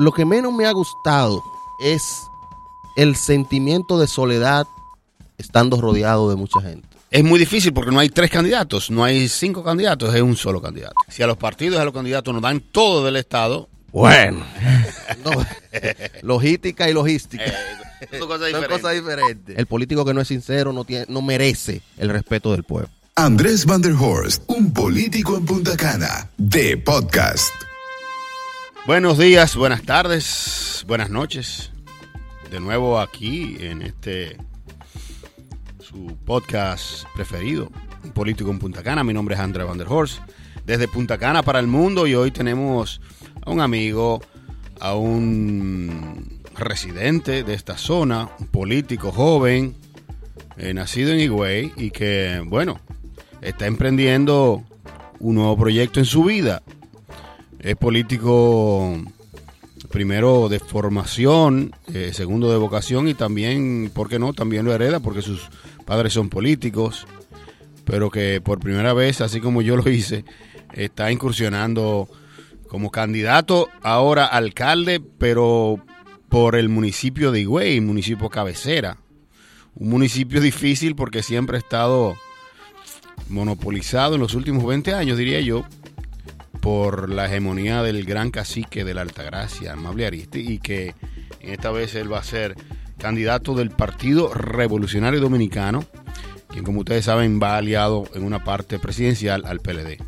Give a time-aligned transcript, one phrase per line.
[0.00, 1.42] lo que menos me ha gustado
[1.80, 2.22] es
[2.96, 4.66] el sentimiento de soledad
[5.38, 6.88] estando rodeado de mucha gente.
[7.10, 10.60] Es muy difícil porque no hay tres candidatos, no hay cinco candidatos, es un solo
[10.60, 10.94] candidato.
[11.08, 14.44] Si a los partidos y a los candidatos nos dan todo del Estado, Bueno,
[15.24, 15.32] no,
[16.22, 17.42] logística y logística.
[17.44, 18.68] eh, son cosas Son diferentes.
[18.80, 19.58] cosas diferentes.
[19.58, 22.88] El político que no es sincero no, tiene, no merece el respeto del pueblo.
[23.16, 27.52] Andrés Van der Horst, un político en Punta Cana, de podcast.
[28.86, 31.70] Buenos días, buenas tardes, buenas noches.
[32.50, 34.38] De nuevo aquí en este
[35.80, 37.70] su podcast preferido,
[38.02, 39.04] Un Político en Punta Cana.
[39.04, 40.20] Mi nombre es Andrés Van der Horst,
[40.64, 43.02] desde Punta Cana para el mundo y hoy tenemos
[43.42, 44.22] a un amigo,
[44.80, 49.76] a un residente de esta zona, un político joven,
[50.56, 52.80] eh, nacido en Higüey y que, bueno,
[53.42, 54.64] está emprendiendo
[55.18, 56.62] un nuevo proyecto en su vida.
[57.62, 58.96] Es político
[59.90, 64.32] primero de formación, eh, segundo de vocación y también, ¿por qué no?
[64.32, 65.50] También lo hereda porque sus
[65.84, 67.06] padres son políticos,
[67.84, 70.24] pero que por primera vez, así como yo lo hice,
[70.72, 72.08] está incursionando
[72.66, 75.84] como candidato ahora alcalde, pero
[76.30, 78.96] por el municipio de Higüey, municipio cabecera.
[79.74, 82.16] Un municipio difícil porque siempre ha estado
[83.28, 85.64] monopolizado en los últimos 20 años, diría yo,
[86.60, 90.94] por la hegemonía del gran cacique de la Altagracia, Amable Aristi, y que
[91.40, 92.56] esta vez él va a ser
[92.98, 95.84] candidato del Partido Revolucionario Dominicano,
[96.48, 99.98] quien como ustedes saben va aliado en una parte presidencial al PLD.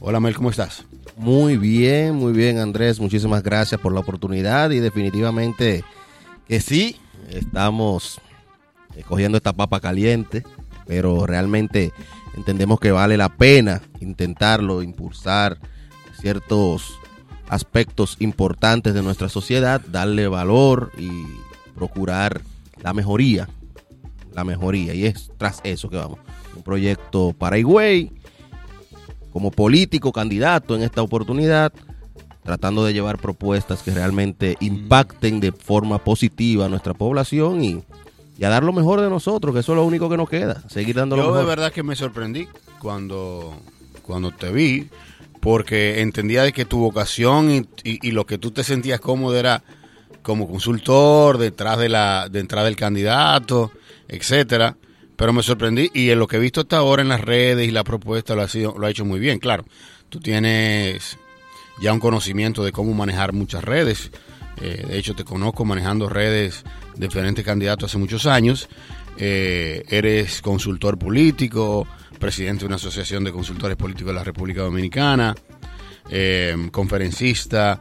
[0.00, 0.84] Hola Mel, ¿cómo estás?
[1.16, 5.84] Muy bien, muy bien Andrés, muchísimas gracias por la oportunidad y definitivamente
[6.48, 6.96] que sí,
[7.30, 8.20] estamos
[9.06, 10.42] cogiendo esta papa caliente,
[10.86, 11.92] pero realmente
[12.36, 15.58] entendemos que vale la pena intentarlo, impulsar
[16.20, 16.98] ciertos
[17.48, 21.10] aspectos importantes de nuestra sociedad, darle valor y
[21.74, 22.42] procurar
[22.82, 23.48] la mejoría,
[24.32, 26.18] la mejoría, y es tras eso que vamos,
[26.56, 28.12] un proyecto para Higüey,
[29.32, 31.72] como político candidato en esta oportunidad,
[32.44, 37.82] tratando de llevar propuestas que realmente impacten de forma positiva a nuestra población y,
[38.38, 40.62] y a dar lo mejor de nosotros, que eso es lo único que nos queda,
[40.68, 41.48] seguir dando lo Yo de mejor.
[41.48, 42.48] verdad que me sorprendí
[42.80, 43.56] cuando,
[44.02, 44.88] cuando te vi,
[45.40, 49.36] porque entendía de que tu vocación y, y- y lo que tú te sentías cómodo
[49.38, 49.62] era
[50.22, 53.70] como consultor, detrás de la, detrás del candidato,
[54.08, 54.76] etcétera.
[55.16, 57.70] Pero me sorprendí y en lo que he visto hasta ahora en las redes y
[57.70, 59.38] la propuesta lo ha, sido, lo ha hecho muy bien.
[59.38, 59.64] Claro,
[60.08, 61.18] tú tienes
[61.80, 64.10] ya un conocimiento de cómo manejar muchas redes.
[64.60, 66.64] Eh, de hecho, te conozco manejando redes
[66.96, 68.68] de diferentes candidatos hace muchos años.
[69.16, 71.86] Eh, eres consultor político,
[72.18, 75.34] presidente de una asociación de consultores políticos de la República Dominicana,
[76.10, 77.80] eh, conferencista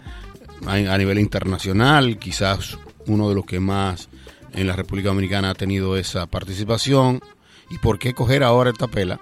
[0.66, 4.10] a, a nivel internacional, quizás uno de los que más
[4.54, 7.22] en la República Dominicana ha tenido esa participación.
[7.70, 9.20] ¿Y por qué coger ahora esta pela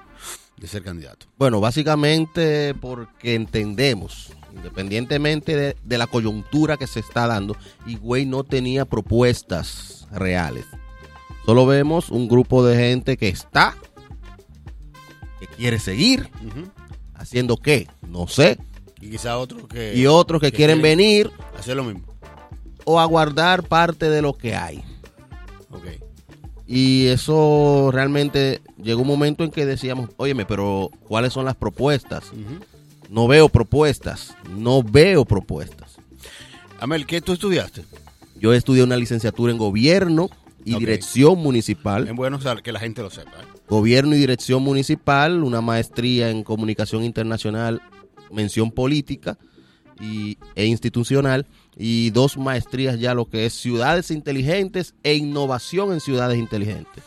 [0.58, 1.28] de ser candidato?
[1.38, 8.44] Bueno, básicamente porque entendemos, independientemente de, de la coyuntura que se está dando, Higüey no
[8.44, 10.66] tenía propuestas reales.
[11.46, 13.76] Solo vemos un grupo de gente que está,
[15.40, 16.30] que quiere seguir,
[17.16, 18.60] haciendo qué, no sé,
[19.02, 19.96] Y quizás otros que...
[19.96, 22.02] y otros que, quieren venir Hacer lo mismo.
[22.86, 24.84] o aguardar parte de lo que hay.
[25.72, 25.86] Ok.
[26.68, 32.32] Y eso realmente llegó un momento en que decíamos, óyeme, pero ¿cuáles son las propuestas?
[33.12, 35.98] No veo propuestas, no veo propuestas.
[36.80, 37.84] Amel, ¿qué tú estudiaste?
[38.40, 40.30] Yo estudié una licenciatura en gobierno
[40.64, 42.08] y dirección municipal.
[42.08, 43.32] Es bueno saber que la gente lo sepa.
[43.32, 43.60] ¿eh?
[43.68, 47.82] Gobierno y dirección municipal, una maestría en comunicación internacional,
[48.32, 49.38] mención política
[50.00, 56.00] y, e institucional y dos maestrías ya lo que es ciudades inteligentes e innovación en
[56.00, 57.04] ciudades inteligentes.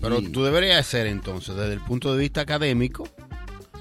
[0.00, 3.08] Pero tú deberías ser entonces, desde el punto de vista académico,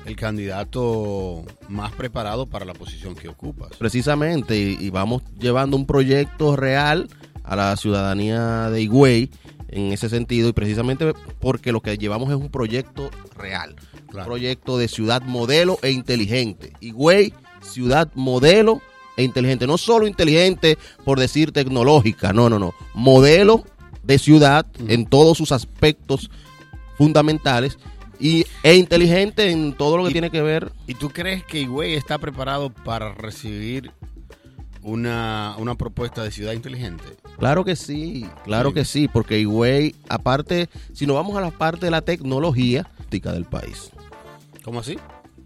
[0.06, 3.72] el candidato más preparado para la posición que ocupas.
[3.78, 7.08] Precisamente, y, y vamos llevando un proyecto real
[7.44, 9.30] a la ciudadanía de Higüey
[9.70, 13.76] en ese sentido, y precisamente porque lo que llevamos es un proyecto real,
[14.10, 14.26] Claro.
[14.28, 16.74] un proyecto de ciudad modelo e inteligente.
[16.82, 18.82] Higüey, ciudad modelo
[19.16, 23.64] e inteligente, no solo inteligente por decir tecnológica, no, no, no, modelo
[24.04, 26.30] de ciudad en todos sus aspectos
[26.98, 27.78] fundamentales
[28.22, 31.96] y, e inteligente en todo lo que tiene que ver ¿Y tú crees que Higüey
[31.96, 33.92] está preparado para recibir
[34.84, 37.04] una, una propuesta de ciudad inteligente?
[37.38, 38.76] Claro que sí, claro Sí.
[38.76, 43.44] que sí, porque Higüey, aparte, si nos vamos a la parte de la tecnología del
[43.46, 43.90] país,
[44.64, 44.98] ¿Cómo así?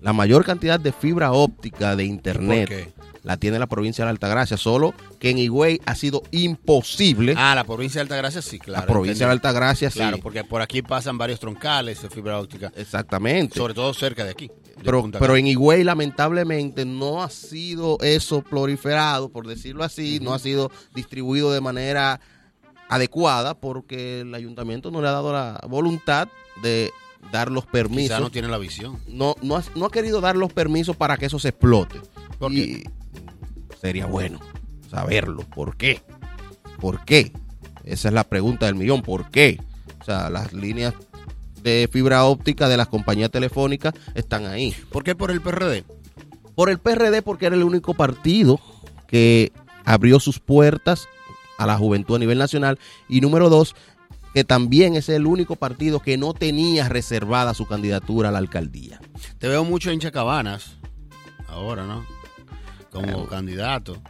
[0.01, 2.93] la mayor cantidad de fibra óptica de ¿Por internet qué?
[3.25, 7.33] La tiene la provincia de la Altagracia, solo que en Higüey ha sido imposible.
[7.35, 8.85] Ah, la provincia de Altagracia sí, claro.
[8.85, 9.31] la provincia de.
[9.31, 9.97] Altagracia sí.
[9.99, 13.55] Claro, porque por aquí pasan varios troncales de fibra óptica, Exactamente.
[13.57, 14.47] sobre todo cerca de aquí.
[14.47, 20.39] de Pero, en Higüey lamentablemente no ha sido eso proliferado, por decirlo así, no ha
[20.39, 22.19] sido distribuido de manera
[22.89, 26.27] adecuada porque el ayuntamiento no le ha dado la voluntad
[26.61, 26.91] de
[27.31, 28.19] dar los Quizá permisos.
[28.19, 28.99] no tiene la visión.
[29.07, 31.99] no, no, ha, no ha querido dar los permisos para que eso se explote.
[32.37, 32.83] ¿Por y
[33.79, 34.39] sería bueno
[34.89, 35.43] saberlo.
[35.43, 36.01] ¿Por qué?
[36.79, 37.31] ¿Por qué?
[37.83, 39.01] Esa es la pregunta del millón.
[39.01, 39.59] ¿Por qué?
[40.01, 40.93] O sea, las líneas
[41.61, 44.75] de fibra óptica de las compañías telefónicas están ahí.
[44.91, 45.83] ¿Por qué por el PRD?
[46.55, 48.59] Por el PRD porque era el único partido
[49.07, 49.51] que
[49.83, 51.07] abrió sus puertas
[51.57, 52.79] a la juventud a nivel nacional.
[53.09, 53.75] Y número dos,
[54.33, 58.99] que también es el único partido que no tenía reservada su candidatura a la alcaldía.
[59.39, 60.77] Te veo mucho en Chacabanas,
[61.47, 62.05] ahora, ¿no?
[63.01, 64.01] Como candidato.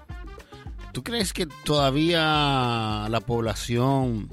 [0.92, 4.30] ¿Tú crees que todavía la población,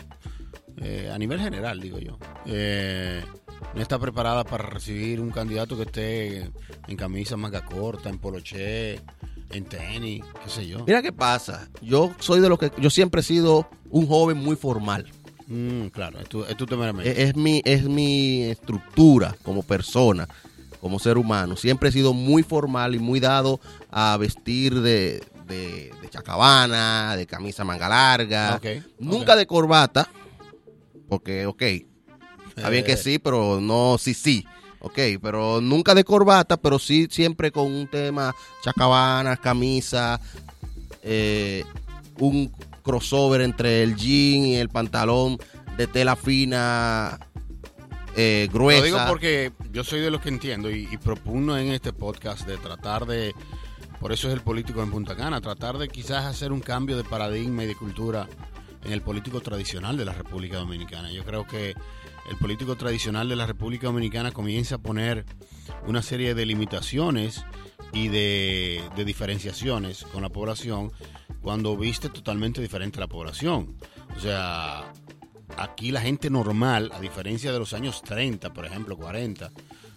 [0.77, 3.23] eh, a nivel general, digo yo, eh,
[3.75, 6.51] no está preparada para recibir un candidato que esté
[6.87, 9.01] en camisa manga corta, en poloché,
[9.51, 10.85] en tenis, qué sé yo?
[10.87, 11.69] Mira qué pasa.
[11.81, 15.07] Yo soy de los que yo siempre he sido un joven muy formal.
[15.47, 16.65] Mm, claro, es tu, es tu.
[17.01, 20.29] Es, es mi es mi estructura como persona,
[20.83, 21.57] como ser humano.
[21.57, 27.25] Siempre he sido muy formal y muy dado a vestir de, de, de chacabana, de
[27.25, 28.61] camisa manga larga,
[28.99, 30.09] nunca de corbata,
[31.09, 31.63] porque ok,
[32.57, 34.45] está bien que Eh, sí, pero no sí sí.
[34.81, 38.35] Ok, pero nunca de corbata, pero sí siempre con un tema
[38.65, 40.21] chacabanas, camisa,
[41.05, 41.63] eh,
[42.19, 42.51] un
[42.83, 45.39] crossover entre el jean y el pantalón
[45.77, 47.21] de tela fina,
[48.17, 48.81] eh, gruesa.
[48.81, 52.47] Lo digo porque yo soy de los que entiendo y, y propugno en este podcast
[52.47, 53.35] de tratar de,
[54.01, 57.05] por eso es el político en Punta Cana, tratar de quizás hacer un cambio de
[57.05, 58.29] paradigma y de cultura
[58.85, 61.13] en el político tradicional de la República Dominicana.
[61.13, 61.75] Yo creo que
[62.31, 65.25] el político tradicional de la República Dominicana comienza a poner
[65.87, 67.45] una serie de limitaciones
[67.93, 70.93] y de, de diferenciaciones con la población
[71.41, 73.77] cuando viste totalmente diferente a la población.
[74.17, 74.93] O sea,
[75.57, 79.51] aquí la gente normal, a diferencia de los años 30, por ejemplo, 40,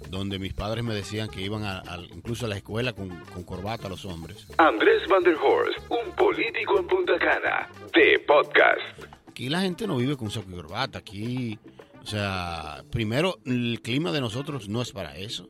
[0.09, 3.43] donde mis padres me decían que iban a, a- incluso a la escuela con, con
[3.43, 4.47] corbata los hombres.
[4.57, 8.81] Andrés Van der Horst, un político en Punta Cana, de podcast.
[9.29, 10.99] Aquí la gente no vive con saco y corbata.
[10.99, 11.59] Aquí,
[12.01, 15.49] o sea, primero, el clima de nosotros no es para eso.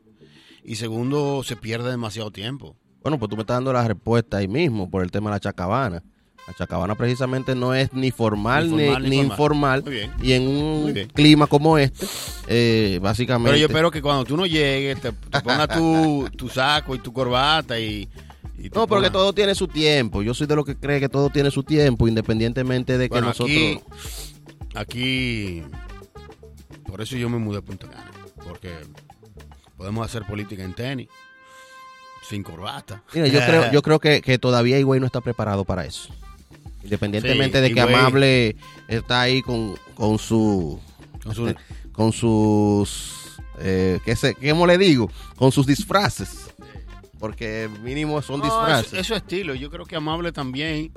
[0.63, 2.75] Y segundo, se pierde demasiado tiempo.
[3.03, 5.39] Bueno, pues tú me estás dando la respuesta ahí mismo por el tema de la
[5.39, 6.01] chacabana.
[6.47, 9.31] La chacabana precisamente no es ni formal Ni ni, formal, ni ni formal.
[9.31, 9.83] informal.
[9.83, 10.11] Muy bien.
[10.21, 12.05] Y en un clima como este,
[12.47, 13.49] eh, básicamente...
[13.49, 16.99] Pero yo espero que cuando tú no llegues, te, te pongas tu, tu saco y
[16.99, 18.07] tu corbata y...
[18.73, 20.21] No, porque todo tiene su tiempo.
[20.21, 23.27] Yo soy de los que cree que todo tiene su tiempo, independientemente de que Bueno,
[23.27, 23.49] nosotros...
[23.55, 23.79] aquí,
[24.75, 25.63] aquí,
[26.87, 28.11] por eso yo me mudé a Punta Cana,
[28.43, 28.71] porque
[29.77, 31.09] podemos hacer política en tenis,
[32.27, 33.03] sin corbata.
[33.13, 36.09] Mira, yo creo, yo creo que, que todavía Higüey no está preparado para eso.
[36.85, 38.55] Independientemente Sí, de que Amable
[38.87, 40.79] está ahí con, con su...
[41.23, 41.55] Con su-
[41.91, 43.37] con sus...
[43.59, 45.09] Eh, ¿qué, sé, ¿Cómo le digo?
[45.37, 46.53] Con sus disfraces.
[47.19, 48.87] Porque mínimo son No, disfraces.
[48.93, 50.91] eso, eso estilo, yo creo que Amable también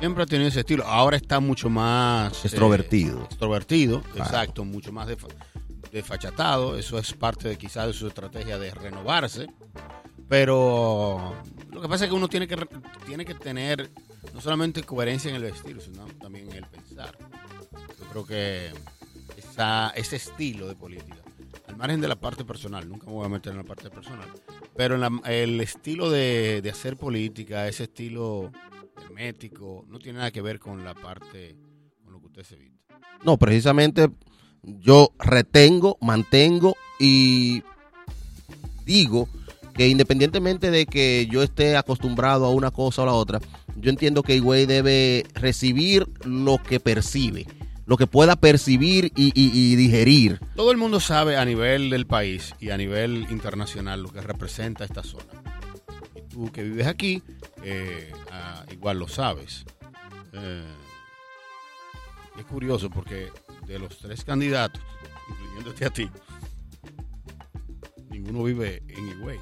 [0.00, 0.84] siempre ha tenido ese estilo.
[0.84, 2.32] Ahora está mucho más...
[2.32, 3.22] eh, Extrovertido.
[3.24, 4.24] extrovertido, Claro.
[4.24, 5.28] exacto, mucho más defa-
[5.92, 6.76] desfachatado.
[6.76, 9.46] Eso es parte de quizás de su estrategia de renovarse.
[10.28, 11.34] Pero
[11.70, 12.56] lo que pasa es que uno tiene que,
[13.06, 13.90] tiene que tener
[14.32, 17.16] no solamente coherencia en el vestir, sino también en el pensar.
[17.98, 18.70] Yo creo que
[19.36, 21.16] esa, ese estilo de política,
[21.66, 24.28] al margen de la parte personal, nunca me voy a meter en la parte personal,
[24.76, 28.50] pero en la- el estilo de, de hacer política, ese estilo
[29.02, 31.56] hermético, no tiene nada que ver con la parte,
[32.02, 32.78] con lo que usted se viste.
[33.24, 34.08] No, precisamente
[34.62, 37.62] yo retengo, mantengo y
[38.84, 39.28] digo
[39.88, 43.40] independientemente de que yo esté acostumbrado a una cosa o la otra,
[43.76, 47.46] yo entiendo que Higüey debe recibir lo que percibe,
[47.86, 50.38] lo que pueda percibir y, y- y digerir.
[50.54, 54.84] Todo el mundo sabe a nivel del país y a nivel internacional lo que representa
[54.84, 55.24] esta zona.
[56.14, 57.22] Y tú que vives aquí,
[57.64, 59.64] eh, ah, igual lo sabes.
[60.32, 60.64] Eh,
[62.38, 63.28] es curioso porque
[63.66, 64.80] de los tres candidatos,
[65.28, 66.08] incluyéndote a ti,
[68.10, 69.38] ninguno vive en Higüey.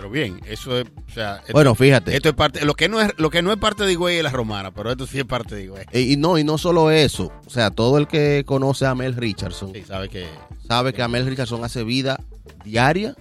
[0.00, 2.16] Pero bien, eso es, o sea, esto, Bueno, fíjate.
[2.16, 4.22] esto es parte, lo que no es, lo que no es parte de Higüey es
[4.24, 5.84] la romana, pero esto sí es parte de Higüey.
[5.92, 9.72] Y no, y no solo eso, o sea, todo el que conoce a Mel Richardson
[9.74, 10.26] Sí, sabe que
[10.66, 12.18] sabe que Amel Richardson hace vida
[12.64, 13.14] diaria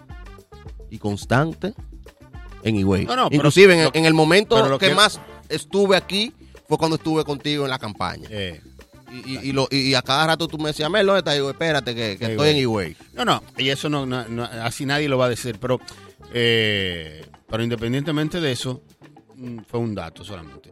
[0.90, 1.74] y constante
[2.64, 3.06] en Higüey.
[3.06, 5.20] No, no, pero- Inclusive en, lo- en el momento pero lo que, que- más
[5.50, 6.32] estuve aquí
[6.68, 8.28] fue cuando estuve contigo en la campaña.
[8.32, 8.62] Eh,
[9.12, 11.34] Y, y- y lo- y a cada rato tú me decías, Mel, ¿dónde estás?
[11.34, 12.96] Y digo, espérate, que, que estoy en Higüey.
[13.16, 15.80] No, no, y eso no, no- no- así nadie lo va a decir, pero,
[16.34, 18.84] eh, pero independientemente de eso,
[19.36, 20.70] mm, fue un dato solamente.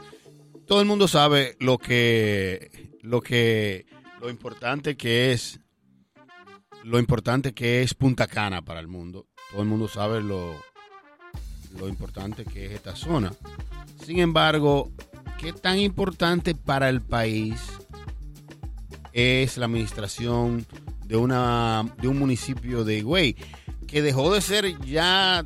[0.66, 3.86] Todo el mundo sabe lo que, lo que,
[4.22, 5.60] lo importante que es,
[6.84, 9.28] lo importante que es Punta Cana para el mundo.
[9.52, 10.56] Todo el mundo sabe lo,
[11.78, 13.32] lo importante que es esta zona.
[14.04, 14.92] Sin embargo,
[15.38, 17.62] ¿qué tan importante para el país
[19.14, 20.66] es la administración
[21.06, 23.36] de, una, de un municipio de Higüey,
[23.88, 25.46] que dejó de ser ya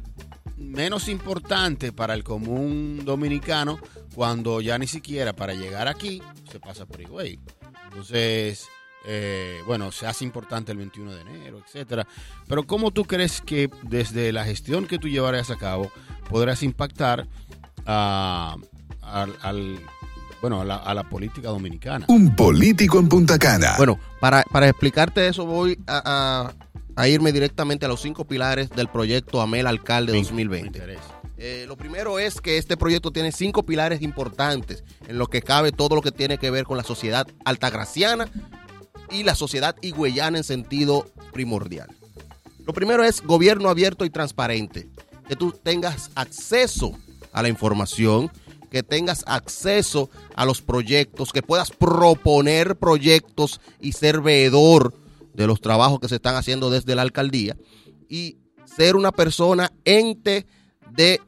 [0.57, 3.79] menos importante para el común dominicano
[4.15, 6.21] cuando ya ni siquiera para llegar aquí
[6.51, 7.39] se pasa por Higüey.
[7.85, 8.67] Entonces,
[9.05, 12.05] eh, bueno, se hace importante el 21 de enero, etcétera.
[12.47, 15.91] Pero ¿cómo tú crees que desde la gestión que tú llevarás a cabo
[16.29, 17.27] podrás impactar
[17.85, 18.55] a,
[19.01, 19.79] al, al-
[20.41, 22.05] bueno, a la, a la política dominicana?
[22.09, 23.73] Un político en Punta Cana.
[23.77, 26.51] Bueno, para, para explicarte eso voy a,
[27.01, 30.67] a- irme directamente a los cinco pilares del proyecto Amel Alcalde Me 2020.
[30.67, 31.21] interesa.
[31.37, 35.71] Eh, lo primero es que este proyecto tiene cinco pilares importantes en lo que cabe
[35.71, 38.29] todo lo que tiene que ver con la sociedad altagraciana
[39.09, 41.89] y la sociedad higüeyana en sentido primordial.
[42.65, 44.87] Lo primero es gobierno abierto y transparente,
[45.27, 46.91] que tú tengas acceso
[47.33, 48.31] a la información,
[48.69, 54.93] que tengas acceso a los proyectos, que puedas proponer proyectos y ser veedor
[55.33, 57.55] de los trabajos que se están haciendo desde la alcaldía
[58.09, 60.45] y ser una persona ente
[60.91, 61.21] de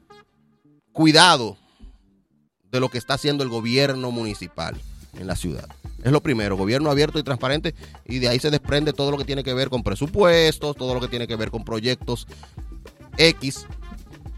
[0.91, 1.57] cuidado
[2.71, 4.79] de lo que está haciendo el gobierno municipal
[5.17, 5.67] en la ciudad.
[6.03, 9.25] Es lo primero, gobierno abierto y transparente y de ahí se desprende todo lo que
[9.25, 12.27] tiene que ver con presupuestos, todo lo que tiene que ver con proyectos
[13.17, 13.65] X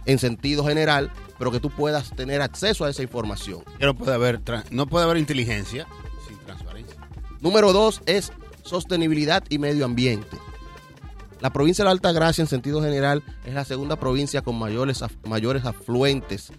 [0.06, 3.64] en sentido general, pero que tú puedas tener acceso a esa información.
[3.98, 5.88] Puede haber, no puede haber inteligencia
[6.28, 6.96] sin transparencia.
[7.40, 8.32] Número dos es
[8.66, 10.38] sostenibilidad y medio ambiente.
[11.42, 15.04] La provincia de la Alta Gracia, en sentido general, es la segunda provincia con mayores,
[15.28, 16.52] mayores afluentes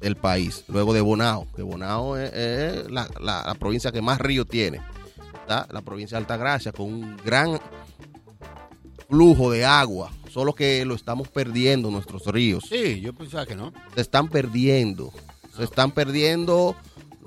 [0.00, 4.18] del país, luego de Bonao, que Bonao es, es la, la- la provincia que más
[4.20, 4.80] río tiene.
[5.48, 7.58] La provincia de Alta Gracia con un gran
[9.08, 13.72] flujo de agua, solo que lo estamos perdiendo nuestros ríos Sí, yo pensaba que no.
[13.94, 15.10] se están perdiendo.
[15.56, 16.76] Se están perdiendo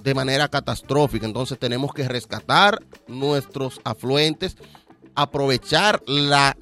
[0.03, 1.25] de manera catastrófica.
[1.25, 4.58] Entonces tenemos que rescatar nuestros afluentes,
[5.15, 6.58] aprovechar la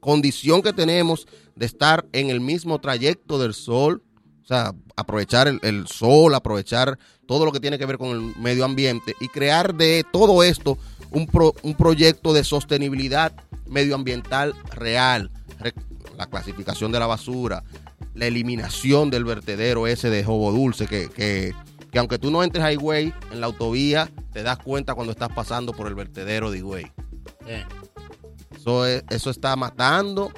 [0.00, 4.02] condición que tenemos de estar en el mismo trayecto del sol.
[4.42, 8.66] O sea, aprovechar el, sol, aprovechar todo lo que tiene que ver con el medio
[8.66, 10.76] ambiente y crear de todo esto
[11.10, 13.32] un, pro- un proyecto de sostenibilidad
[13.66, 15.30] medioambiental real.
[15.58, 15.72] Re-
[16.18, 17.64] la clasificación de la basura,
[18.14, 21.54] la eliminación del vertedero ese de Jobo Dulce, que,
[21.94, 25.28] que aunque tú no entres a Higüey en la autovía, te das cuenta cuando estás
[25.28, 26.90] pasando por el vertedero de Higüey.
[27.46, 27.64] Eh,
[28.56, 30.32] Eso, es- eso está matando.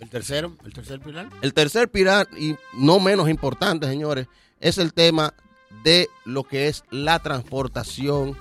[0.00, 1.28] El tercero, el tercer pilar.
[1.42, 4.26] El tercer pilar, y no menos importante, señores,
[4.60, 5.32] es el tema
[5.84, 8.36] de lo que es la transportación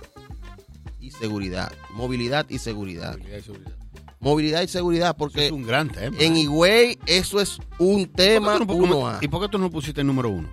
[1.00, 1.72] y seguridad.
[1.92, 3.12] Movilidad y seguridad.
[3.18, 3.76] Movilidad y seguridad.
[4.22, 6.18] Movilidad y seguridad, Eso porque es un gran tema.
[6.20, 9.50] en Higüey eso es un tema ¿Por qué tú no- uno a ¿Y por qué
[9.50, 10.50] tú no pusiste el número uno?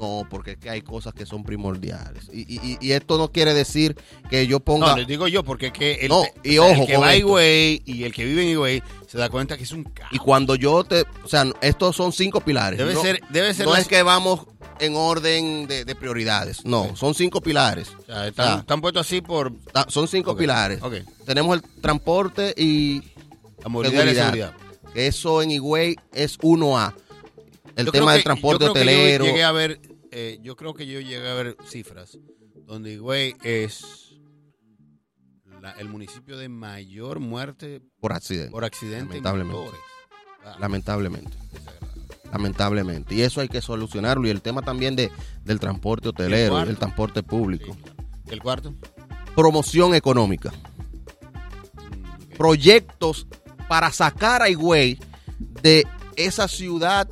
[0.00, 2.24] No, porque es que hay cosas que son primordiales.
[2.32, 3.96] Y, y- y esto no quiere decir
[4.30, 4.88] que yo ponga...
[4.92, 6.96] No, les digo yo, porque es que el, No, y o sea, ojo el que
[6.96, 7.16] va a.
[7.16, 10.10] Higüey y el que vive en Higüey se da cuenta que es un caos.
[10.12, 11.02] Y cuando yo te...
[11.22, 12.78] O sea, estos son cinco pilares.
[12.78, 14.46] Debe no, ser, debe ser no es que vamos
[14.78, 16.64] en orden de, de prioridades.
[16.64, 17.88] No, son cinco pilares.
[17.98, 19.52] o sea, están, o sea, están puestos así por
[19.88, 20.80] Son cinco pilares.
[21.26, 23.02] Tenemos el transporte y
[23.62, 24.54] la movilidad y la seguridad.
[24.94, 26.94] eso en Higüey es 1A.
[27.76, 29.24] El Yo tema del transporte yo creo que yo hotelero.
[29.24, 29.80] llegué a ver,
[30.12, 32.18] eh, yo creo que yo llegué a ver cifras
[32.66, 34.14] donde Higüey es
[35.60, 38.50] la- el municipio de mayor muerte por accidente.
[38.50, 39.76] por accidente en Lamentablemente.
[40.44, 41.36] Ah, Lamentablemente.
[42.32, 43.14] Lamentablemente.
[43.14, 44.26] Y eso hay que solucionarlo.
[44.26, 45.10] Y el tema también de,
[45.44, 47.74] del transporte hotelero el transporte público.
[47.74, 47.96] Sí, claro.
[48.28, 48.74] ¿El cuarto?
[49.34, 50.52] Promoción económica.
[51.90, 52.36] Mm.
[52.36, 53.26] Proyectos
[53.68, 54.98] para sacar a Higüey
[55.62, 55.84] de
[56.16, 57.08] esa ciudad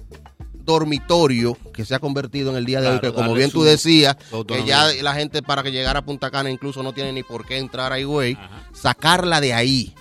[0.68, 4.16] dormitorio que se ha convertido en el día de hoy, que como bien tú decías,
[4.46, 7.46] que ya la gente para que llegara a Punta Cana incluso no tiene ni por
[7.46, 8.36] qué entrar a Higüey,
[8.72, 9.94] sacarla de ahí,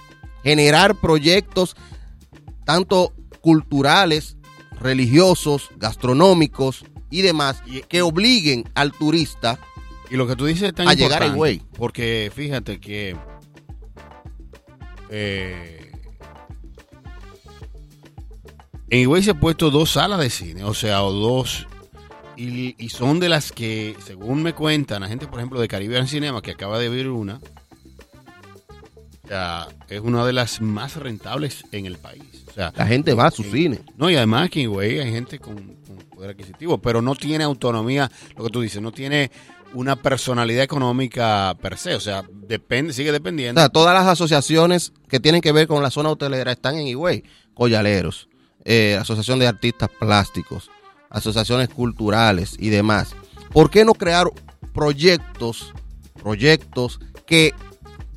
[0.44, 1.76] generar proyectos
[2.66, 4.36] tanto culturales,
[4.82, 9.58] religiosos, gastronómicos y demás, Y- que obliguen al turista
[10.10, 11.62] Y lo que tú dices es tan A llegar a Higüey.
[11.78, 13.16] Porque fíjate que
[15.10, 15.87] eh,
[18.90, 21.68] En Higüey se han puesto dos salas de cine, o sea, o dos.
[22.38, 26.08] Y, y son de las que, según me cuentan, la gente, por ejemplo, de Caribbean
[26.08, 27.40] Cinema, que acaba de abrir una,
[29.24, 32.24] o sea, es una de las más rentables en el país.
[32.48, 33.80] O sea, La gente va a su en- cine.
[33.98, 37.44] No, y además aquí en Higüey hay gente con, con poder adquisitivo, pero no tiene
[37.44, 39.32] autonomía, lo que tú dices, no tiene
[39.74, 43.60] una personalidad económica per se, o sea, depende, sigue O dependiendo.
[43.60, 47.24] sea, todas las asociaciones que tienen que ver con la zona hotelera están en Higüey.
[47.54, 48.30] Collaleros,
[48.70, 50.70] eh, Asociación de Artistas Plásticos,
[51.10, 53.16] asociaciones culturales y demás.
[53.54, 54.28] ¿Por qué no crear
[54.74, 55.74] proyectos,
[56.22, 57.54] proyectos que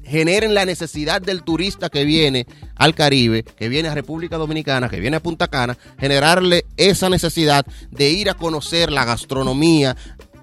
[0.03, 4.99] generen la necesidad del turista que viene al Caribe, que viene a República Dominicana, que
[4.99, 9.97] viene a Punta Cana, generarle esa necesidad de ir a conocer la gastronomía,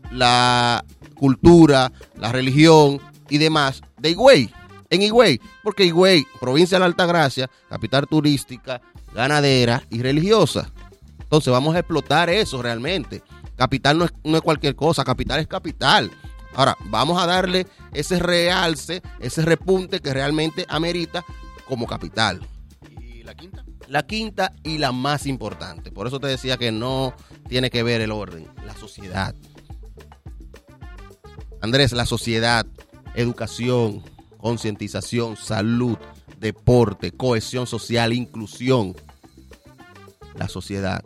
[0.10, 0.86] la
[1.16, 4.50] cultura, la religión y demás de Higüey,
[4.90, 8.82] en Higüey, porque Higüey, provincia de la Altagracia, capital turística,
[9.18, 10.72] ganadera y religiosa.
[11.20, 13.24] Entonces vamos a explotar eso realmente.
[13.56, 16.12] Capital no es, no es cualquier cosa, capital es capital.
[16.54, 21.26] Ahora, vamos a darle ese realce, ese repunte que realmente amerita
[21.68, 22.42] como capital.
[23.02, 23.66] ¿Y la quinta?
[23.88, 25.92] La quinta y la más importante.
[25.92, 27.14] Por eso te decía que no
[27.50, 29.34] tiene que ver el orden, la sociedad.
[31.62, 32.68] Andrés, la sociedad,
[33.16, 34.04] educación,
[34.38, 35.98] concientización, salud,
[36.40, 38.96] deporte, cohesión social, inclusión.
[40.38, 41.04] La sociedad.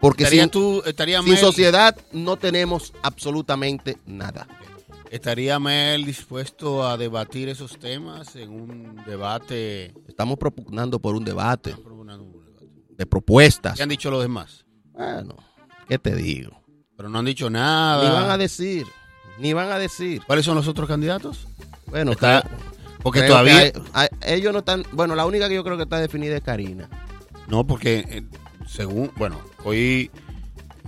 [0.00, 4.46] Porque ¿Estaría sin, tú, estaría sin Mel, sociedad no tenemos absolutamente nada.
[5.10, 9.94] estaría Mel dispuesto a debatir esos temas en un debate?
[10.08, 12.66] Estamos propugnando por un debate un debate.
[12.98, 13.76] de propuestas.
[13.76, 14.64] ¿Qué han dicho los demás?
[14.92, 15.36] Bueno,
[15.88, 16.60] ¿qué te digo?
[16.96, 18.38] Pero no han dicho Ni van a nada.
[18.38, 18.86] decir,
[19.38, 20.22] ni van a decir.
[20.26, 21.46] ¿Cuáles son los otros candidatos?
[21.86, 22.58] Bueno, Está- creo-
[23.02, 23.72] Porque creo todavía...
[23.72, 24.84] que hay- hay- ellos no están.
[24.92, 26.88] Bueno, la única que yo creo que está definida es Karina.
[27.48, 28.22] No, porque eh,
[28.66, 29.10] según...
[29.16, 30.10] Bueno, hoy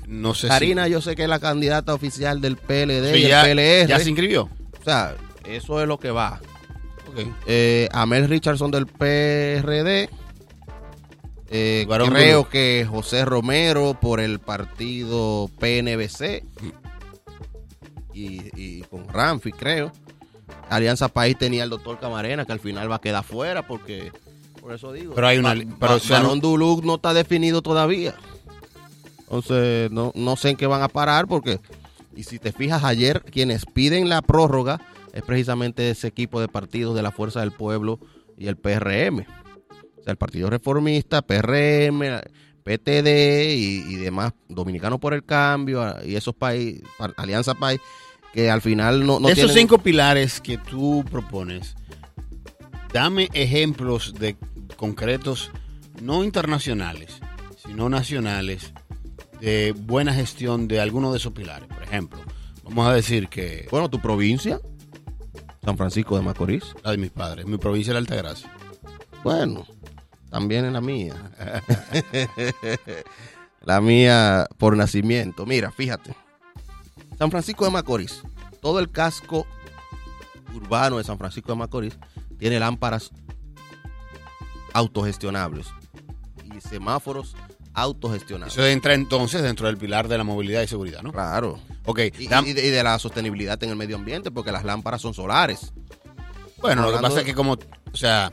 [0.06, 3.42] no sé Karina, yo sé que es la candidata oficial del PLD y el ya,
[3.42, 3.88] PLR.
[3.88, 4.44] ya se inscribió.
[4.80, 6.40] O sea, eso es lo que va.
[7.46, 10.08] Eh, Amel Richardson del PRD.
[11.48, 16.44] Eh, creo que José Romero por el partido PNBC.
[18.12, 19.92] Y, y con Ramfi, creo.
[20.70, 24.12] Alianza País tenía el doctor Camarena, que al final va a quedar fuera porque.
[24.66, 25.14] Por eso digo.
[25.14, 28.16] Pero hay una- pero Barón Duluc no está definido todavía.
[29.20, 31.60] Entonces, no, no sé en qué van a parar porque.
[32.16, 34.80] Y si te fijas, ayer quienes piden la prórroga
[35.12, 38.00] es precisamente ese equipo de partidos de la Fuerza del Pueblo
[38.36, 39.20] y el PRM.
[39.20, 42.02] O sea, el Partido Reformista, PRM,
[42.64, 46.82] PTD y, y demás, Dominicanos por el Cambio y esos países,
[47.16, 47.80] Alianza País,
[48.32, 51.76] que al final no, no esos tienen- cinco pilares que tú propones,
[52.92, 54.36] dame ejemplos de
[54.76, 55.50] concretos,
[56.00, 57.20] no internacionales,
[57.56, 58.72] sino nacionales,
[59.40, 61.68] de buena gestión de alguno de esos pilares.
[61.68, 62.20] Por ejemplo,
[62.64, 64.60] vamos a decir que Bueno, tu provincia,
[65.64, 66.74] San Francisco de Macorís.
[66.82, 68.50] la de mis padres, mi provincia de la Altagracia.
[69.24, 69.66] Bueno,
[70.30, 71.14] también en la mía.
[73.62, 75.46] la mía por nacimiento.
[75.46, 76.14] Mira, fíjate.
[77.18, 78.22] San Francisco de Macorís.
[78.60, 79.46] Todo el casco
[80.54, 81.98] urbano de San Francisco de Macorís
[82.38, 83.10] tiene lámparas
[84.76, 85.66] autogestionables
[86.54, 87.34] y semáforos
[87.74, 88.52] autogestionables.
[88.54, 91.12] Eso entra entonces dentro del pilar de la movilidad y seguridad, ¿no?
[91.12, 91.58] Claro.
[91.86, 95.14] Ok, Y, de, y de la sostenibilidad en el medio ambiente, porque las lámparas son
[95.14, 95.72] solares.
[96.60, 98.32] bueno, lo que pasa de- es que como, o sea,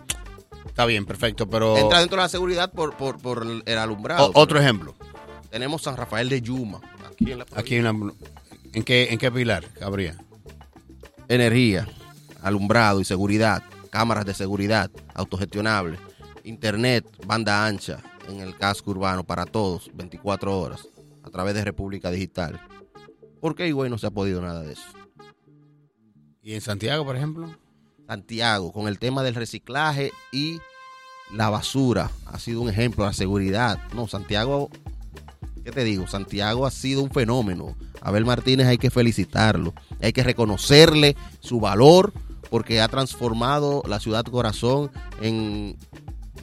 [0.65, 4.27] está bien, perfecto, pero Entra dentro de la seguridad por, por, por el alumbrado.
[4.27, 4.95] o- otro ejemplo,
[5.49, 8.13] Tenemos San Rafael de Yuma, aquí en la aquí en, la-
[8.73, 10.17] ¿en qué, en qué pilar cabría?
[11.29, 11.87] energía,
[12.41, 15.99] alumbrado y seguridad, cámaras de seguridad autogestionables,
[16.43, 20.87] internet, banda ancha en el casco urbano para todos, 24 horas,
[21.23, 22.59] a través de República Digital.
[23.39, 24.89] ¿Por qué Higüey no se ha podido nada de eso?
[26.41, 27.53] ¿Y en Santiago, por ejemplo?
[28.07, 30.59] Santiago, con el tema del reciclaje y
[31.31, 33.79] la basura, ha sido un ejemplo, la seguridad.
[33.93, 34.69] No, Santiago,
[35.63, 36.07] ¿qué te digo?
[36.07, 37.75] Santiago ha sido un fenómeno.
[38.01, 42.13] Abel Martínez hay que felicitarlo, hay que reconocerle su valor
[42.49, 45.77] porque ha transformado la ciudad corazón en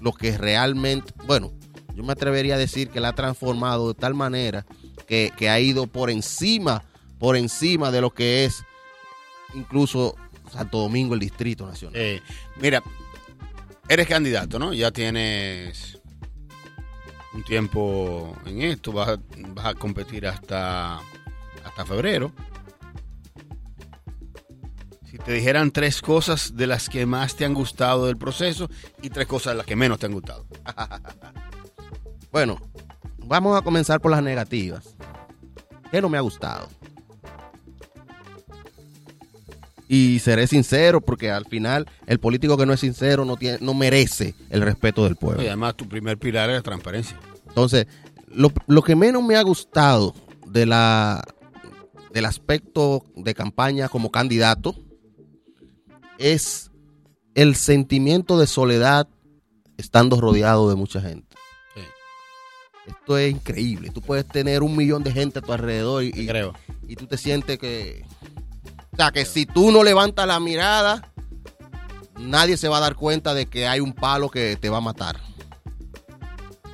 [0.01, 1.53] lo que realmente, bueno,
[1.95, 4.65] yo me atrevería a decir que la ha transformado de tal manera
[5.07, 6.85] que, que ha ido por encima,
[7.19, 8.65] por encima de lo que es
[9.55, 10.17] incluso
[10.51, 12.01] Santo Domingo, el Distrito Nacional.
[12.01, 12.21] Eh,
[12.61, 12.83] mira,
[13.89, 14.73] eres candidato, ¿no?
[14.73, 15.99] Ya tienes
[17.33, 19.19] un tiempo en esto, vas
[19.55, 20.97] vas a competir hasta,
[21.65, 22.33] hasta febrero.
[25.11, 28.71] Si te dijeran tres cosas de las que más te han gustado del proceso
[29.03, 30.47] y tres cosas de las que menos te han gustado.
[32.33, 32.61] Bueno,
[33.27, 34.95] vamos a comenzar por las negativas.
[35.91, 36.69] ¿Qué no me ha gustado?
[39.89, 43.75] Y seré sincero porque al final el político que no es sincero no, tiene, no
[43.75, 45.43] merece el respeto del pueblo.
[45.43, 47.19] Y además tu primer pilar es la transparencia.
[47.49, 47.89] Entonces,
[48.29, 50.15] lo, lo que menos me ha gustado
[50.47, 51.25] de la,
[52.13, 54.77] del aspecto de campaña como candidato
[56.21, 56.71] es
[57.35, 59.09] el sentimiento de soledad
[59.79, 61.35] estando rodeado de mucha gente.
[61.75, 61.81] Sí.
[62.87, 63.91] Esto es increíble.
[63.91, 66.53] Tú puedes tener un millón de gente a tu alrededor y, Creo.
[66.87, 68.05] y tú te sientes que...
[68.93, 71.11] O sea, que si tú no levantas la mirada,
[72.19, 74.83] nadie se va a dar cuenta de que hay un palo que te va a
[74.83, 75.19] matar.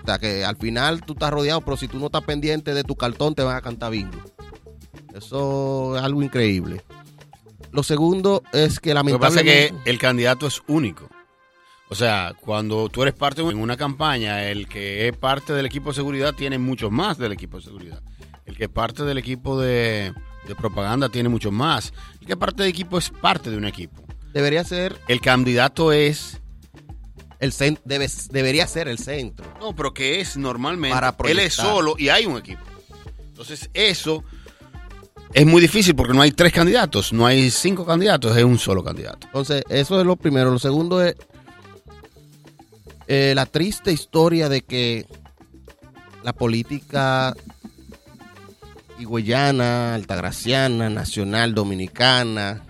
[0.03, 2.83] O sea, que al final tú estás rodeado, pero si tú no estás pendiente de
[2.83, 4.19] tu cartón, te van a cantar bingo.
[5.15, 6.83] Eso es algo increíble.
[7.73, 9.83] Lo segundo es que Lo que pasa es lamentablemente...
[9.85, 11.09] que el candidato es único.
[11.89, 15.91] O sea, cuando tú eres parte de una campaña, el que es parte del equipo
[15.91, 18.03] de seguridad tiene mucho más del equipo de seguridad.
[18.45, 20.13] El que es parte del equipo de,
[20.49, 21.93] de propaganda tiene mucho más.
[22.21, 24.03] El que es parte del equipo es parte de un equipo.
[24.33, 26.41] debería ser El candidato es...
[27.39, 29.47] el cen- debe- debería ser el centro.
[29.61, 30.95] No, pero que es normalmente...
[30.97, 32.63] Para él es solo y hay un equipo.
[33.29, 34.25] Entonces eso
[35.37, 38.83] es muy difícil porque no hay tres candidatos, no hay cinco candidatos, es un solo
[38.83, 39.27] candidato.
[39.27, 40.51] Entonces, eso es lo primero.
[40.51, 41.15] Lo segundo es
[43.07, 45.05] eh, la triste historia de que
[46.23, 47.37] la política
[48.99, 52.65] higüeyana, altagraciana, nacional, dominicana,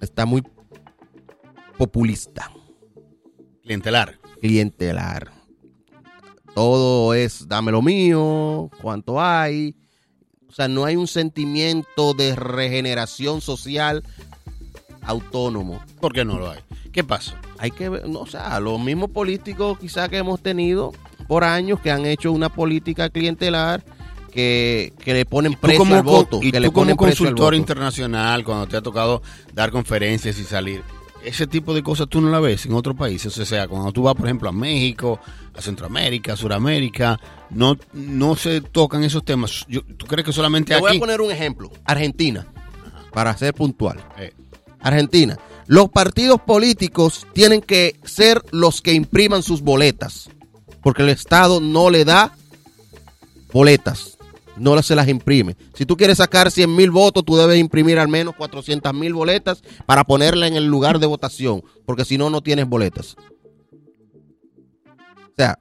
[0.00, 0.42] está muy
[1.76, 2.50] populista,
[3.62, 4.18] Clientelar.
[4.40, 5.32] clientelar.
[6.54, 9.76] Todo es dame lo mío, cuánto hay.
[10.50, 14.02] O sea, no hay un sentimiento de regeneración social
[15.02, 15.82] autónomo.
[16.00, 16.58] ¿Por qué no lo hay?
[16.92, 17.40] ¿Qué pasa?
[17.60, 20.92] hay que ver, no, o sea, los mismos políticos quizás que hemos tenido
[21.28, 23.84] por años que han hecho una política clientelar
[24.32, 26.96] que, que le ponen precio como, al voto, y que tú le como ponen al
[26.96, 29.20] consultor internacional, cuando te ha tocado
[29.52, 30.82] dar conferencias y salir,
[31.24, 33.36] ese tipo de cosas tú no la ves en otros países.
[33.38, 35.20] O sea, cuando tú vas, por ejemplo, a México,
[35.54, 37.18] a Centroamérica, a Suramérica,
[37.50, 39.64] no, no se tocan esos temas.
[39.68, 40.96] Yo- ¿Tú crees que solamente Te voy aquí?
[40.96, 41.70] a poner un ejemplo.
[41.84, 42.46] Argentina,
[43.12, 43.98] para ser puntual.
[44.18, 44.32] Eh,
[44.80, 45.38] Argentina.
[45.66, 50.28] Los partidos políticos tienen que ser los que impriman sus boletas,
[50.82, 52.32] porque el Estado no le da
[53.52, 54.16] boletas,
[54.60, 55.56] no se las imprime.
[55.74, 59.62] Si tú quieres sacar 100 mil votos, tú debes imprimir al menos 400 mil boletas
[59.86, 63.16] para ponerla en el lugar de votación, porque si no, no tienes boletas.
[65.18, 65.58] O sea,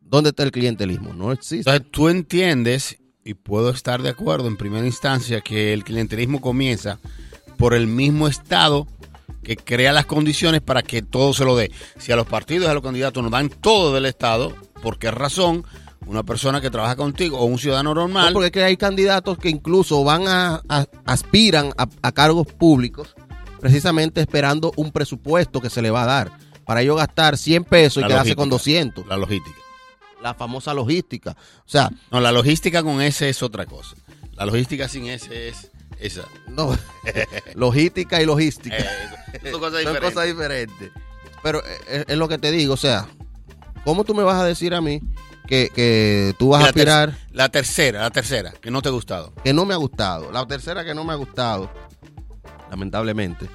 [0.00, 1.12] ¿dónde está el clientelismo?
[1.12, 1.70] No existe.
[1.70, 6.98] Entonces tú entiendes, y puedo estar de acuerdo en primera instancia, que el clientelismo comienza
[7.58, 8.86] por el mismo Estado
[9.42, 11.70] que crea las condiciones para que todo se lo dé.
[11.98, 15.64] Si a los partidos a los candidatos nos dan todo del Estado, ¿por qué razón
[16.06, 18.26] una persona que trabaja contigo o un ciudadano normal?
[18.26, 22.46] No, porque es que hay candidatos que incluso van a, a- aspiran a, a cargos
[22.46, 23.14] públicos
[23.60, 26.32] precisamente esperando un presupuesto que se le va a dar
[26.66, 28.36] para ellos gastar 100 pesos y quedarse logística.
[28.42, 29.06] con 200.
[29.06, 29.56] La logística.
[30.22, 31.30] La famosa logística.
[31.32, 33.96] O sea, No, la logística con ese es otra cosa.
[34.34, 36.22] La logística sin ese es esa.
[36.48, 36.76] no,
[37.54, 38.76] logística y logística.
[38.76, 40.00] Eh, son cosas Son diferentes.
[40.12, 40.90] cosas diferentes.
[41.42, 43.06] Pero eh, es, es lo que te digo, o sea,
[43.84, 45.00] ¿cómo tú me vas a decir a mí
[45.46, 47.16] que, que tú vas a aspirar?
[47.32, 49.32] la tercera, la tercera, que no te ha gustado.
[49.42, 50.32] que no me ha gustado.
[50.32, 51.70] La tercera que no me ha gustado,
[52.70, 53.48] lamentablemente,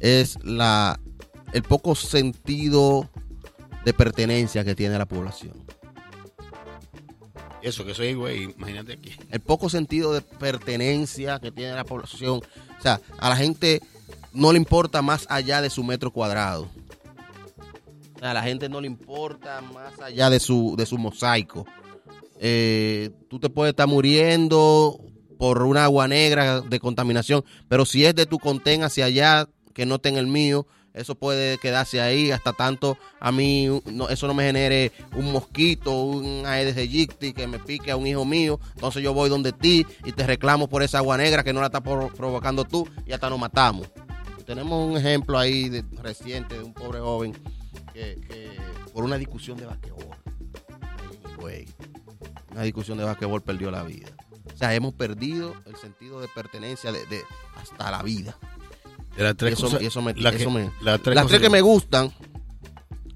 [0.00, 0.98] es la
[1.52, 3.08] el poco sentido
[3.84, 5.54] de pertenencia que tiene la población.
[7.62, 9.12] Eso, que soy güey, imagínate aquí.
[9.30, 12.40] El poco sentido de pertenencia que tiene la población.
[12.78, 13.80] O sea, a la gente
[14.32, 16.68] no le importa más allá de su metro cuadrado.
[18.20, 21.66] A la gente no le importa más allá de su, de su mosaico.
[22.40, 25.00] Eh, tú te puedes estar muriendo
[25.38, 29.86] por una agua negra de contaminación, pero si es de tu contén hacia allá, que
[29.86, 34.34] no esté el mío, eso puede quedarse ahí hasta tanto a mí no, eso no
[34.34, 38.58] me genere un mosquito, un Aedes aegypti que me pique a un hijo mío.
[38.74, 41.66] Entonces yo voy donde ti y te reclamo por esa agua negra que no la
[41.66, 43.86] estás provocando tú y hasta nos matamos.
[44.44, 47.34] Tenemos un ejemplo ahí reciente de un pobre joven
[47.98, 48.50] que, que
[48.92, 50.16] por una discusión de basquetbol,
[51.38, 51.66] güey,
[52.52, 54.08] una discusión de basquetbol perdió la vida.
[54.54, 57.22] O sea, hemos perdido el sentido de pertenencia de, de-
[57.56, 58.36] hasta la vida.
[59.16, 61.14] De las tres Y eso- cosas- y eso me- la que- eso me- las tres
[61.14, 62.12] Las cosas tres que me gustan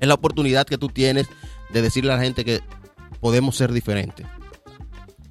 [0.01, 1.29] es la oportunidad que tú tienes
[1.73, 2.61] de decirle a la gente que
[3.21, 4.27] podemos ser diferentes.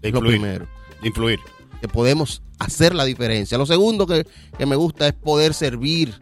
[0.02, 0.68] de Es lo influir, primero.
[1.02, 1.40] de influir.
[1.80, 3.58] Que podemos hacer la diferencia.
[3.58, 4.26] Lo segundo que,
[4.58, 6.20] que me gusta es poder servir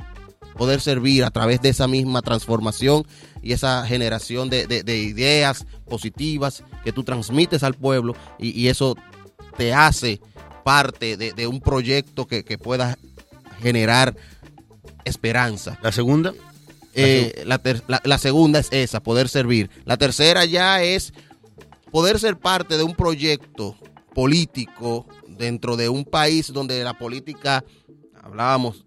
[0.59, 3.03] poder servir a través de esa misma transformación
[3.41, 8.67] y esa generación de, de- de ideas positivas que tú transmites al pueblo y, y
[8.67, 8.95] eso
[9.57, 10.19] te hace
[10.63, 12.97] parte de, de un proyecto que, que pueda
[13.61, 14.15] generar
[15.05, 15.79] esperanza.
[15.81, 16.33] La segunda,
[16.95, 19.69] Eh, la, ter- la- la segunda es esa, poder servir.
[19.85, 21.13] La tercera ya es
[21.91, 23.75] poder ser parte de un proyecto
[24.13, 27.63] político dentro de un país donde la política,
[28.21, 28.85] hablábamos,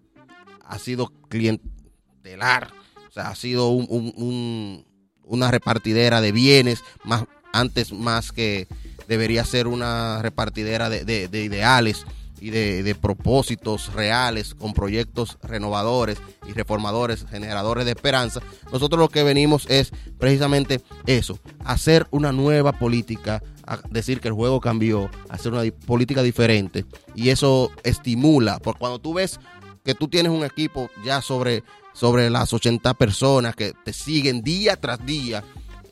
[0.63, 2.71] ha sido clientelar,
[3.07, 4.85] o sea, ha sido un- un- un-
[5.25, 8.67] una repartidera de bienes, más, antes más que
[9.07, 12.05] debería ser una repartidera de, de- de ideales
[12.39, 18.41] y de, de propósitos reales, con proyectos renovadores y reformadores, generadores de esperanza.
[18.71, 23.41] Nosotros lo que venimos es precisamente eso, hacer una nueva política,
[23.89, 26.83] decir que el juego cambió, hacer una política diferente.
[27.15, 29.39] Y eso estimula, porque cuando tú ves
[29.83, 34.75] que tú tienes un equipo ya sobre, sobre las 80 personas que te siguen día
[34.77, 35.43] tras día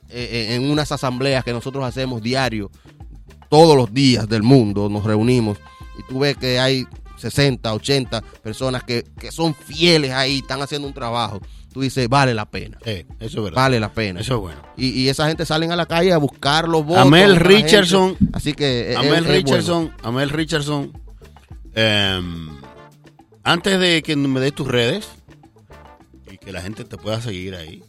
[0.10, 2.70] eh, eh, en unas asambleas que nosotros hacemos diario,
[3.50, 5.58] todos los días del mundo nos reunimos
[6.00, 6.86] y tú ves que hay
[7.18, 11.40] 60, 80 personas que, que son fieles ahí, están haciendo un trabajo.
[11.74, 13.56] Tú dices, vale la pena, eh, eso es verdad.
[13.62, 14.20] vale la pena.
[14.20, 14.62] Eso es bueno.
[14.76, 17.02] Y, y esa gente salen a la calle a buscar los votos.
[17.06, 18.18] Amel Richardson.
[18.34, 18.92] Así que.
[18.92, 19.36] eh, Amel es- es bueno.
[19.46, 20.92] Richardson, Amel Richardson,
[21.74, 22.50] em,
[23.44, 25.10] antes de que me des tus redes
[26.32, 27.84] y que la gente te pueda seguir ahí,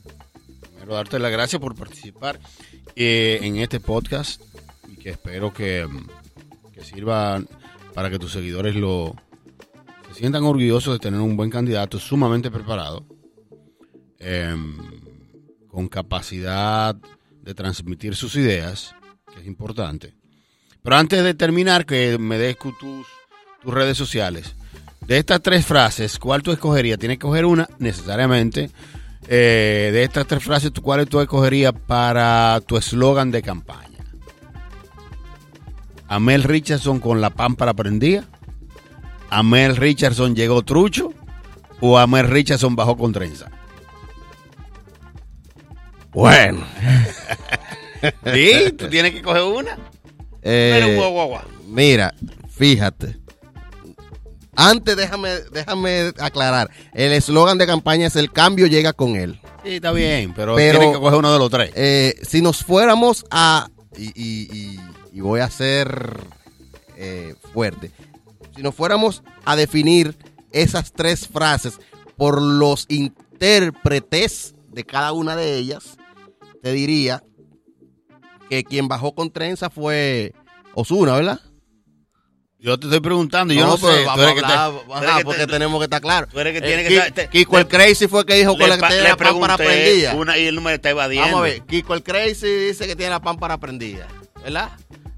[0.63, 2.41] primero darte las gracias por participar
[2.97, 4.43] eh, en este podcast
[4.89, 5.87] y que espero que,
[6.83, 7.41] sirva
[7.95, 9.15] para que tus seguidores lo
[10.09, 13.07] se sientan orgullosos de tener un buen candidato sumamente preparado,
[14.19, 14.77] em,
[15.69, 16.97] con capacidad
[17.41, 18.97] de transmitir sus ideas,
[19.33, 20.15] que es importante.
[20.83, 23.07] Pero antes de terminar, que me des tus,
[23.63, 24.57] tus redes sociales.
[25.07, 26.99] De estas tres frases, ¿cuál tú escogerías?
[26.99, 28.71] Tienes que escoger una necesariamente.
[29.29, 33.89] Eh, de estas tres frases, ¿tú- ¿cuál tú escogerías para tu eslogan de campaña?
[36.09, 38.25] Amel Richardson con la pámpara prendida.
[39.31, 41.13] Amel Richardson llegó trucho.
[41.81, 43.51] O Amel Richardson bajó con trenza.
[46.13, 46.65] Bueno.
[48.35, 49.79] Sí, tú tienes que coger una.
[50.43, 51.43] eh, Pero guau, guau, guau.
[51.69, 52.13] Mira,
[52.51, 53.17] fíjate.
[54.55, 56.71] Antes déjame, déjame aclarar.
[56.93, 59.41] El eslogan de campaña es el cambio llega con él.
[59.65, 61.71] Sí, está bien, pero, Pero- tienes que coger uno de los tres.
[61.75, 63.69] Eh, si nos fuéramos a.
[63.97, 64.81] Y, y- y-
[65.15, 66.21] y voy a ser
[66.97, 67.91] eh, fuerte.
[68.55, 70.17] Si nos fuéramos a definir
[70.51, 71.79] esas tres frases
[72.17, 75.97] por los intérpretes de cada una de ellas,
[76.63, 77.23] te diría
[78.49, 80.35] que quien bajó con trenza fue
[80.75, 81.41] Osuna, ¿verdad?
[82.65, 83.87] Yo te estoy preguntando, yo no, sé.
[84.05, 86.31] vamos a te- hablar, tú ajá, porque te- tenemos que estar claros.
[86.31, 88.69] tú eres que Eh, tienes que te- Kiko el Crazy fue el que dijo con
[88.69, 90.15] la que pa- tiene la pámpara prendida.
[90.15, 91.27] una y él no me está evadiendo.
[91.27, 94.07] Vamos a ver, Kiko el Crazy dice que tiene la pámpara prendida,
[94.45, 94.71] ¿verdad?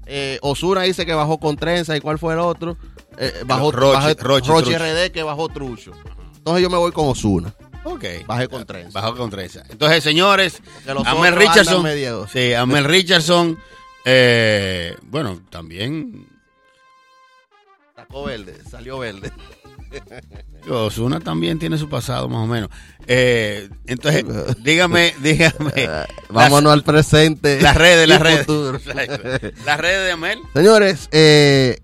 [0.07, 2.77] Eh, Osuna dice que bajó con trenza y cuál fue el otro.
[3.19, 4.77] Eh, bajó Roche, Roche, Roche.
[4.79, 5.91] RD que bajó trucho.
[6.37, 7.53] Entonces yo me voy con Osuna.
[7.83, 8.03] Ok.
[8.25, 8.99] Bajé con trenza.
[8.99, 9.63] Bajó con trenza.
[9.69, 10.61] Entonces, señores,
[11.05, 11.85] Amel Richardson.
[12.33, 13.59] Sí, Amel Richardson.
[14.03, 16.27] eh, bueno, también.
[18.07, 19.31] Sacó verde, salió verde.
[20.69, 22.69] Osuna también tiene su pasado, más o menos.
[23.07, 24.25] Eh, entonces,
[24.63, 25.89] dígame, dígame.
[26.29, 27.61] Vámonos al presente.
[27.61, 28.47] Las redes, las redes.
[29.65, 30.39] Las redes de Amel.
[30.53, 31.79] Señores, eh,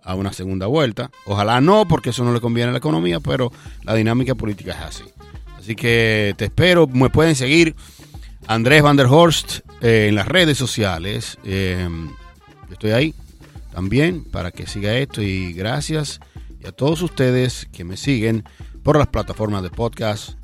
[0.03, 1.11] a una segunda vuelta.
[1.27, 4.79] Ojalá no, porque eso no le conviene a la economía, pero la dinámica política es
[4.79, 5.05] así.
[5.59, 6.87] Así que te espero.
[6.87, 7.75] Me pueden seguir
[8.46, 11.38] Andrés Van der Horst eh, en las redes sociales.
[11.44, 11.88] Eh,
[12.70, 13.14] estoy ahí
[13.72, 15.22] también para que siga esto.
[15.22, 16.20] Y gracias
[16.61, 18.44] y a todos ustedes que me siguen
[18.82, 20.35] por las plataformas de podcast.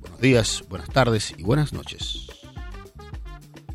[0.00, 2.26] Buenos días, buenas tardes y buenas noches.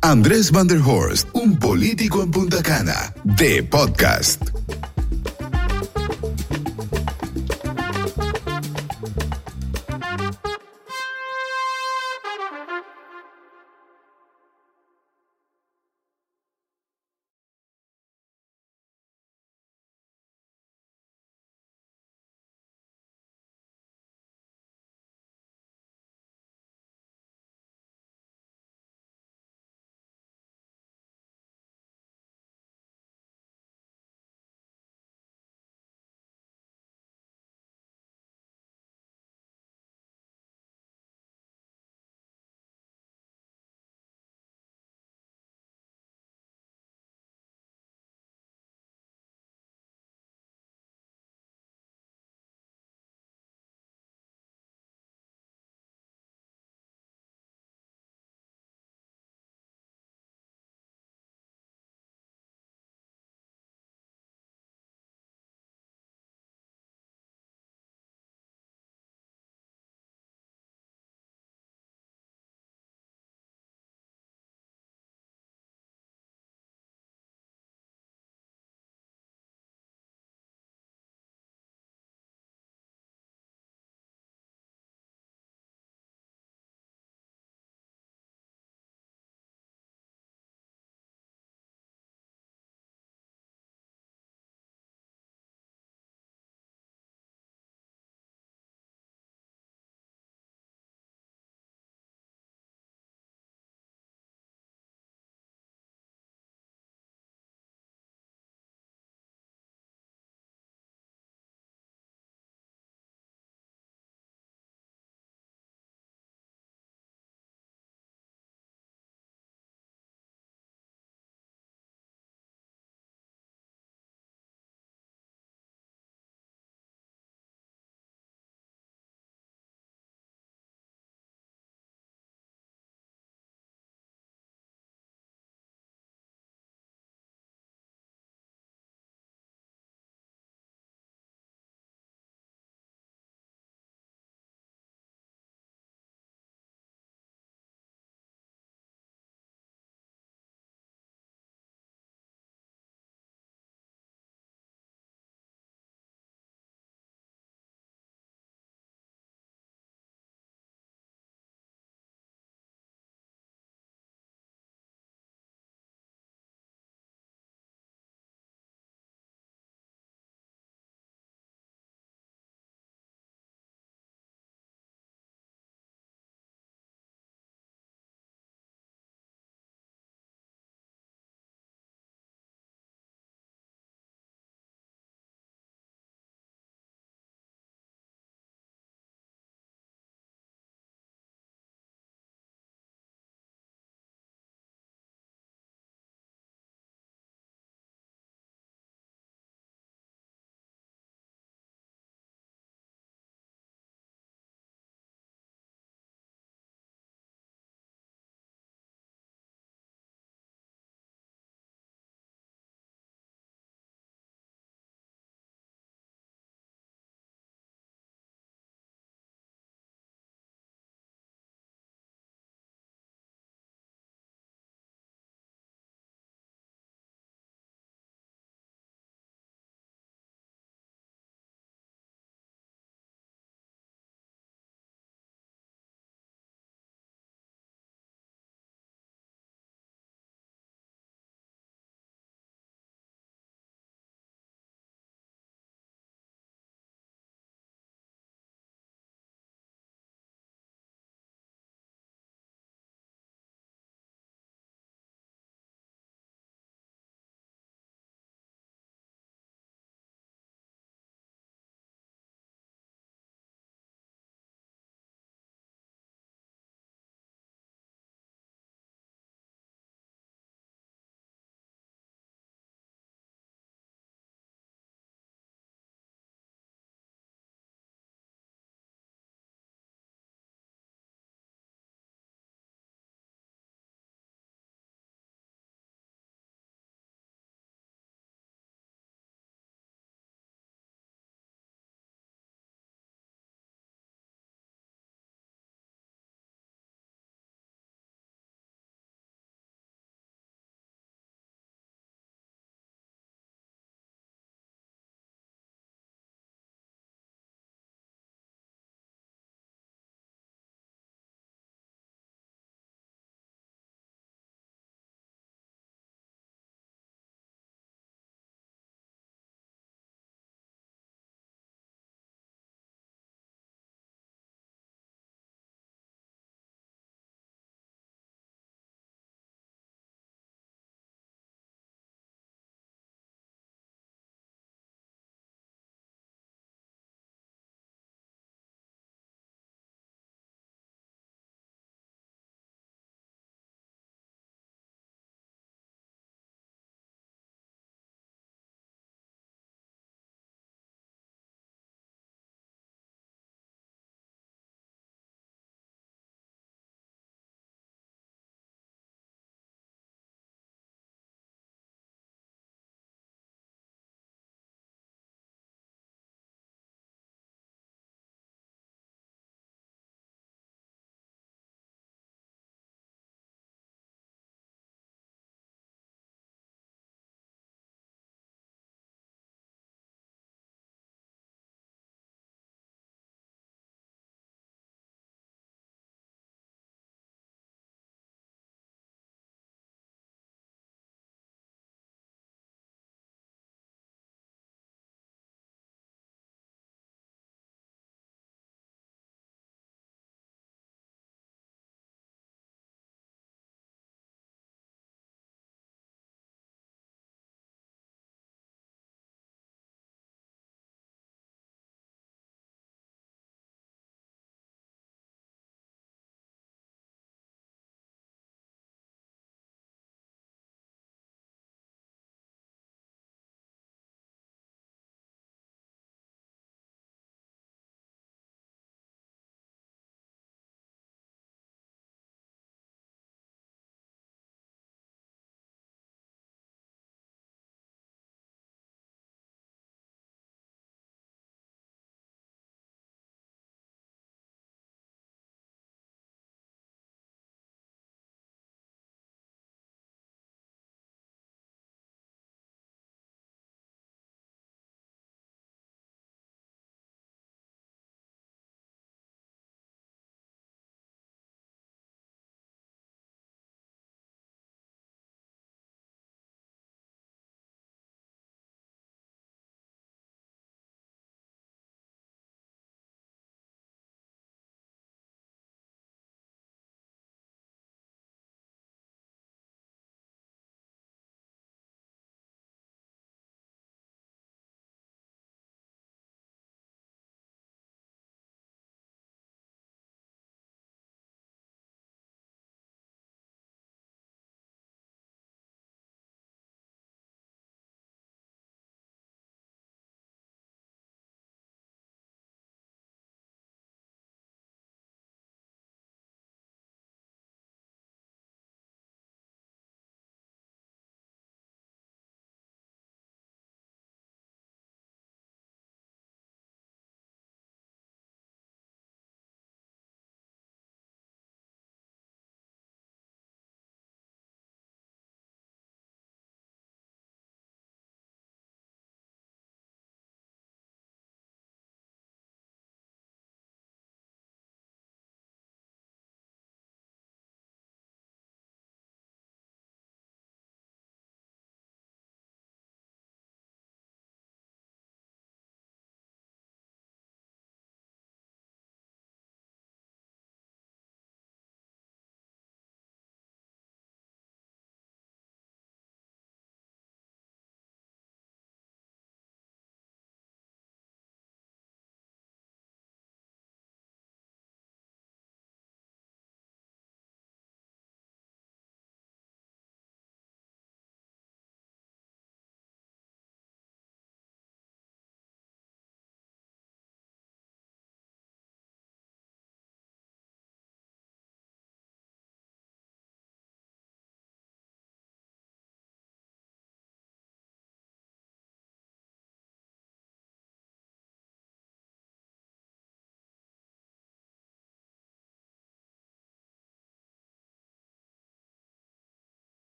[0.00, 4.42] Andrés Van der Horst, un político en Punta Cana, de podcast.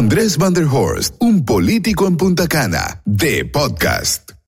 [0.00, 4.30] Andrés Van der Horst, un político en Punta Cana, de podcast.